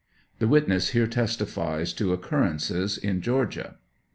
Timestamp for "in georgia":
2.97-3.75